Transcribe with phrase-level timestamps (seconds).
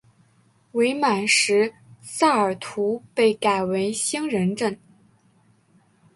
[0.71, 4.79] 伪满时萨尔图被改为兴仁镇。